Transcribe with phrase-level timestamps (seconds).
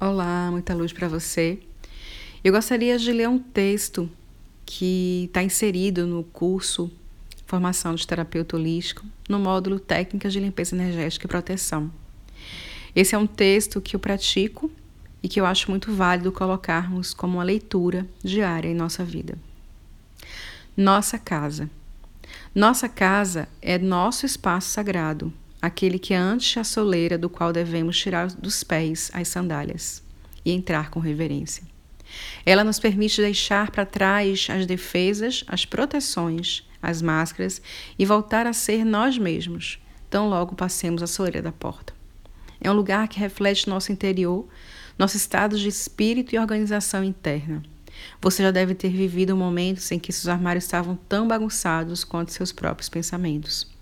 [0.00, 1.58] Olá, muita luz para você.
[2.44, 4.08] Eu gostaria de ler um texto
[4.64, 6.88] que está inserido no curso
[7.46, 11.90] Formação de Terapeuta Holístico, no módulo Técnicas de Limpeza Energética e Proteção.
[12.94, 14.70] Esse é um texto que eu pratico
[15.20, 19.36] e que eu acho muito válido colocarmos como uma leitura diária em nossa vida.
[20.76, 21.68] Nossa casa.
[22.54, 27.98] Nossa casa é nosso espaço sagrado, aquele que é antes a soleira do qual devemos
[27.98, 30.02] tirar dos pés as sandálias
[30.44, 31.64] e entrar com reverência.
[32.44, 37.60] Ela nos permite deixar para trás as defesas, as proteções, as máscaras
[37.98, 39.78] e voltar a ser nós mesmos,
[40.08, 41.92] tão logo passemos a soleira da porta.
[42.60, 44.48] É um lugar que reflete nosso interior,
[44.98, 47.62] nosso estado de espírito e organização interna.
[48.20, 52.52] Você já deve ter vivido momentos em que seus armários estavam tão bagunçados quanto seus
[52.52, 53.77] próprios pensamentos.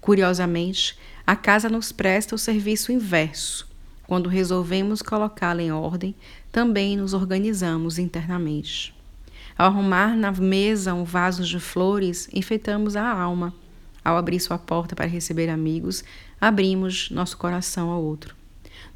[0.00, 3.68] Curiosamente, a casa nos presta o serviço inverso.
[4.06, 6.14] Quando resolvemos colocá-la em ordem,
[6.50, 8.94] também nos organizamos internamente.
[9.56, 13.52] Ao arrumar na mesa um vaso de flores, enfeitamos a alma.
[14.04, 16.02] Ao abrir sua porta para receber amigos,
[16.40, 18.34] abrimos nosso coração ao outro.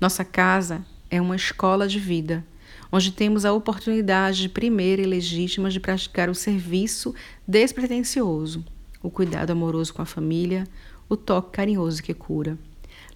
[0.00, 2.42] Nossa casa é uma escola de vida,
[2.90, 7.14] onde temos a oportunidade primeira e legítima de praticar o serviço
[7.46, 8.64] despretensioso,
[9.02, 10.66] o cuidado amoroso com a família,
[11.08, 12.58] o toque carinhoso que cura.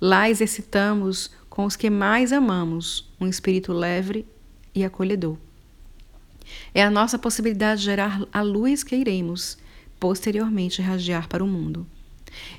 [0.01, 4.27] Lá exercitamos com os que mais amamos um espírito leve
[4.75, 5.37] e acolhedor.
[6.75, 9.59] É a nossa possibilidade de gerar a luz que iremos
[9.99, 11.87] posteriormente irradiar para o mundo.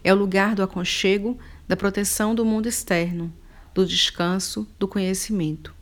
[0.04, 3.32] É o lugar do aconchego, da proteção do mundo externo,
[3.74, 5.74] do descanso, do conhecimento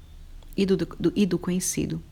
[0.58, 2.04] e do, do, e do conhecido.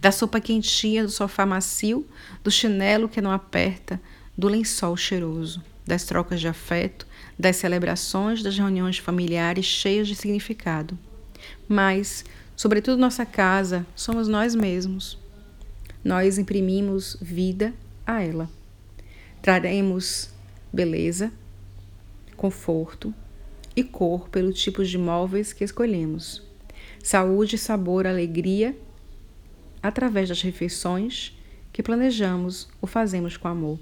[0.00, 2.06] Da sopa quentinha, do sofá macio,
[2.44, 4.00] do chinelo que não aperta,
[4.36, 7.06] do lençol cheiroso das trocas de afeto,
[7.38, 10.98] das celebrações, das reuniões familiares cheias de significado.
[11.68, 12.24] Mas,
[12.56, 15.18] sobretudo, nossa casa somos nós mesmos.
[16.04, 17.74] Nós imprimimos vida
[18.06, 18.48] a ela.
[19.40, 20.30] Traremos
[20.72, 21.32] beleza,
[22.36, 23.14] conforto
[23.74, 26.42] e cor pelo tipo de móveis que escolhemos.
[27.02, 28.76] Saúde, sabor, alegria
[29.82, 31.36] através das refeições
[31.72, 33.78] que planejamos ou fazemos com amor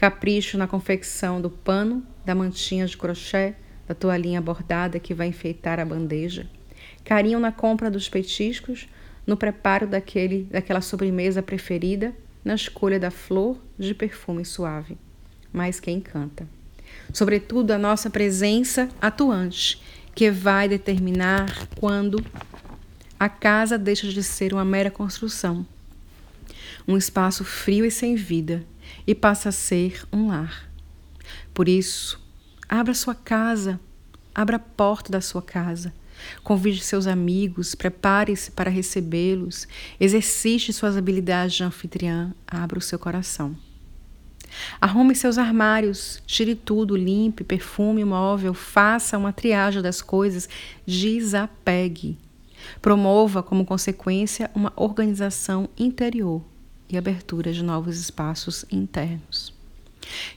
[0.00, 3.52] capricho na confecção do pano, da mantinha de crochê,
[3.86, 6.48] da toalhinha bordada que vai enfeitar a bandeja,
[7.04, 8.88] carinho na compra dos petiscos,
[9.26, 14.96] no preparo daquele, daquela sobremesa preferida, na escolha da flor de perfume suave,
[15.52, 16.48] mas que encanta.
[17.12, 19.82] Sobretudo a nossa presença atuante,
[20.14, 22.24] que vai determinar quando
[23.18, 25.66] a casa deixa de ser uma mera construção,
[26.86, 28.64] um espaço frio e sem vida,
[29.06, 30.70] e passa a ser um lar.
[31.52, 32.20] Por isso,
[32.68, 33.80] abra sua casa,
[34.34, 35.92] abra a porta da sua casa.
[36.42, 39.66] Convide seus amigos, prepare-se para recebê-los,
[39.98, 43.56] exercite suas habilidades de anfitriã, abra o seu coração.
[44.80, 50.48] Arrume seus armários, tire tudo, limpe, perfume móvel, faça uma triagem das coisas,
[50.86, 52.18] desapegue.
[52.82, 56.42] Promova, como consequência, uma organização interior
[56.90, 59.52] e abertura de novos espaços internos.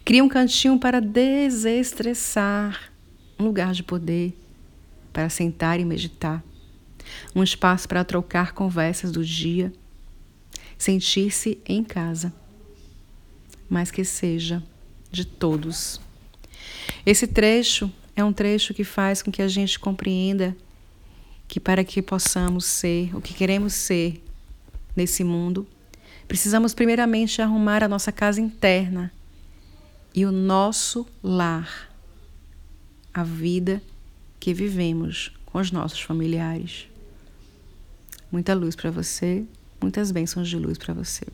[0.05, 2.91] Crie um cantinho para desestressar,
[3.39, 4.33] um lugar de poder
[5.11, 6.43] para sentar e meditar,
[7.35, 9.71] um espaço para trocar conversas do dia,
[10.77, 12.33] sentir-se em casa,
[13.69, 14.61] mas que seja
[15.11, 16.01] de todos.
[17.05, 20.55] Esse trecho é um trecho que faz com que a gente compreenda
[21.47, 24.23] que para que possamos ser o que queremos ser
[24.95, 25.67] nesse mundo,
[26.27, 29.11] Precisamos primeiramente arrumar a nossa casa interna
[30.13, 31.89] e o nosso lar,
[33.13, 33.81] a vida
[34.39, 36.87] que vivemos com os nossos familiares.
[38.31, 39.45] Muita luz para você,
[39.79, 41.25] muitas bênçãos de luz para você.